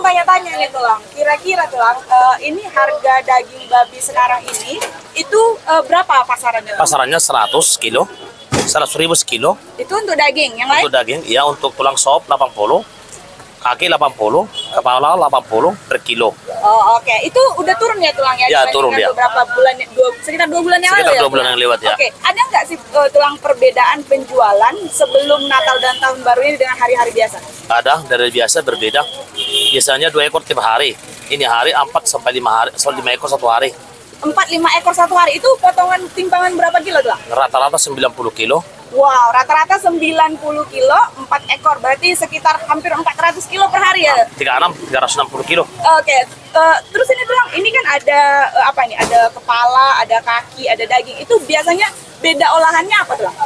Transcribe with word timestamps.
tanya-tanya 0.00 0.52
nih 0.56 0.70
tulang. 0.70 1.00
Kira-kira 1.10 1.64
tulang, 1.66 1.98
eh, 2.00 2.36
ini 2.46 2.62
harga 2.64 3.14
daging 3.22 3.64
babi 3.66 3.98
sekarang 3.98 4.40
ini 4.42 4.78
itu 5.14 5.40
eh, 5.64 5.82
berapa 5.82 6.24
pasarannya? 6.24 6.72
Tulang? 6.72 6.82
Pasarannya 6.82 7.18
100 7.18 7.52
kilo, 7.76 8.06
100 8.64 8.94
ribu 8.96 9.14
sekilo. 9.14 9.56
Itu 9.76 9.92
untuk 9.92 10.14
daging, 10.14 10.56
yang 10.56 10.68
lain? 10.68 10.82
Untuk 10.82 10.94
daging, 10.94 11.20
ya 11.24 11.42
untuk 11.44 11.72
tulang 11.72 11.94
sop 11.94 12.26
80, 12.26 12.82
kaki 13.58 13.86
80, 13.86 14.46
kepala 14.72 15.18
80 15.18 15.74
per 15.84 15.98
kilo. 16.00 16.30
Oh 16.58 16.94
oke, 16.94 17.16
itu 17.22 17.38
udah 17.56 17.74
turun 17.74 17.98
ya 17.98 18.10
tulang 18.10 18.34
ya? 18.36 18.46
Ya, 18.48 18.60
turun, 18.70 18.90
ya. 18.94 19.10
Beberapa 19.10 19.46
bulan, 19.48 19.74
dua, 19.94 20.08
sekitar 20.20 20.46
dua 20.46 20.58
bulan 20.58 20.78
yang 20.78 20.90
Sekitar 20.90 21.06
lalu 21.06 21.14
ya? 21.14 21.20
dua 21.20 21.30
bulan 21.30 21.42
Tulang? 21.42 21.54
yang 21.54 21.62
lewat, 21.66 21.78
ya. 21.82 21.94
Oke, 21.94 22.08
ada 22.18 22.40
nggak 22.44 22.64
sih 22.66 22.76
eh, 22.78 23.08
tulang 23.08 23.34
perbedaan 23.38 23.98
penjualan 24.04 24.74
sebelum 24.90 25.40
Natal 25.46 25.76
dan 25.78 25.94
Tahun 25.98 26.18
Baru 26.20 26.42
ini 26.42 26.56
dengan 26.56 26.74
hari-hari 26.74 27.10
biasa? 27.10 27.38
Ada 27.68 27.94
dari 28.06 28.30
biasa 28.30 28.58
berbeda. 28.60 29.00
Biasanya 29.68 30.08
dua 30.08 30.24
ekor 30.24 30.40
tiap 30.40 30.64
hari. 30.64 30.96
Ini 31.28 31.44
hari 31.44 31.76
4 31.76 31.92
sampai 32.08 32.40
5 32.40 32.48
hari, 32.48 32.70
sampai 32.72 33.04
5 33.04 33.16
ekor 33.20 33.28
satu 33.28 33.46
hari. 33.52 33.68
Empat 34.18 34.50
lima 34.50 34.66
ekor 34.80 34.90
satu 34.90 35.14
hari 35.14 35.38
itu 35.38 35.46
potongan 35.62 36.02
timbangan 36.10 36.50
berapa 36.56 36.78
kilo 36.82 36.98
tulang? 37.04 37.20
Rata-rata 37.30 37.78
90 37.78 38.10
kilo. 38.34 38.64
Wow, 38.90 39.30
rata-rata 39.30 39.76
90 39.76 40.40
kilo, 40.72 40.98
4 41.20 41.54
ekor. 41.54 41.76
Berarti 41.84 42.16
sekitar 42.16 42.56
hampir 42.64 42.90
400 42.90 43.44
kilo 43.44 43.68
per 43.68 43.84
hari 43.84 44.08
ya? 44.08 44.24
36, 44.40 44.88
360 44.90 45.44
kilo. 45.44 45.62
Oke, 46.00 46.16
eh, 46.24 46.76
terus 46.88 47.08
ini 47.12 47.22
tulang, 47.28 47.48
ini 47.60 47.68
kan 47.68 47.84
ada 48.00 48.20
eh, 48.48 48.64
apa 48.64 48.80
nih? 48.88 48.96
Ada 48.96 49.20
kepala, 49.36 50.00
ada 50.00 50.18
kaki, 50.24 50.64
ada 50.64 50.82
daging. 50.88 51.22
Itu 51.22 51.36
biasanya 51.44 51.92
beda 52.24 52.46
olahannya 52.56 52.96
apa 53.04 53.12
tulang? 53.14 53.36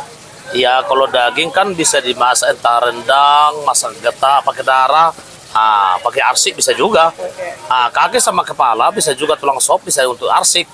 Ya 0.55 0.81
kalau 0.87 1.11
daging 1.11 1.51
kan 1.51 1.75
bisa 1.75 1.99
dimasak 1.99 2.55
entah 2.55 2.79
rendang, 2.81 3.67
masak 3.67 3.93
getah, 3.99 4.41
pakai 4.41 4.63
darah, 4.65 5.11
ah, 5.53 5.97
pakai 6.01 6.23
arsik 6.25 6.57
bisa 6.57 6.73
juga. 6.73 7.13
Ah, 7.69 7.89
kaki 7.89 8.19
sama 8.19 8.43
kepala 8.43 8.91
bisa 8.91 9.13
juga 9.13 9.37
tulang 9.37 9.61
sop 9.61 9.85
bisa 9.85 10.05
untuk 10.05 10.29
arsik. 10.29 10.67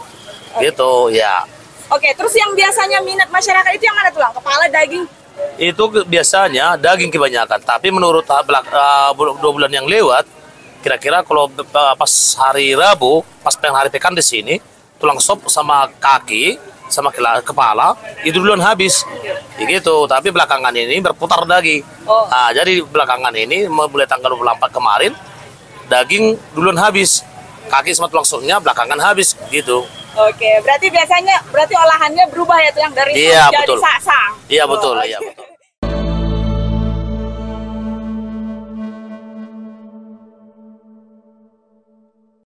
Gitu 0.58 0.90
ya. 1.12 1.44
Oke, 1.88 2.12
terus 2.12 2.34
yang 2.36 2.52
biasanya 2.52 3.00
minat 3.00 3.28
masyarakat 3.28 3.70
itu 3.72 3.84
yang 3.88 3.96
mana 3.96 4.10
tulang? 4.12 4.32
Kepala, 4.34 4.64
daging? 4.68 5.04
Itu 5.56 5.88
biasanya 6.04 6.74
daging 6.76 7.14
kebanyakan, 7.14 7.62
tapi 7.62 7.94
menurut 7.94 8.26
belak- 8.26 8.68
bul- 9.14 9.38
dua 9.38 9.52
bulan 9.54 9.70
yang 9.70 9.86
lewat, 9.86 10.26
kira-kira 10.82 11.22
kalau 11.22 11.48
ah, 11.72 11.94
pas 11.94 12.12
hari 12.42 12.74
Rabu, 12.74 13.22
pas 13.40 13.54
pengen 13.54 13.78
hari 13.78 13.88
pekan 13.88 14.12
di 14.12 14.20
sini, 14.20 14.58
tulang 14.98 15.22
sop 15.22 15.46
sama 15.46 15.86
kaki 16.02 16.58
sama 16.90 17.12
kepala 17.44 17.94
itu 18.24 18.40
duluan 18.40 18.60
habis. 18.60 19.04
Ya 19.58 19.66
gitu, 19.68 20.06
tapi 20.06 20.30
belakangan 20.30 20.70
ini 20.70 21.02
berputar 21.02 21.42
daging. 21.42 21.82
Oh. 22.06 22.30
Ah, 22.30 22.54
jadi 22.54 22.78
belakangan 22.80 23.34
ini 23.34 23.66
mulai 23.66 24.06
tanggal 24.06 24.30
24 24.30 24.70
kemarin 24.70 25.12
daging 25.86 26.38
duluan 26.54 26.78
habis. 26.78 27.26
Kaki 27.68 27.92
sama 27.92 28.08
tulang 28.08 28.24
sopnya 28.24 28.56
belakangan 28.56 28.96
habis 28.96 29.36
gitu. 29.50 29.84
Oke, 30.16 30.50
berarti 30.64 30.88
biasanya 30.88 31.36
berarti 31.52 31.74
olahannya 31.76 32.24
berubah 32.32 32.56
ya 32.58 32.70
tulang 32.72 32.94
dari 32.96 33.12
Iya, 33.12 33.52
jadi 33.52 33.66
betul. 33.66 33.78
saksang. 33.78 34.30
Iya 34.48 34.62
Oh, 34.64 34.72
betul, 34.72 34.94
oke. 34.96 35.04
iya. 35.04 35.18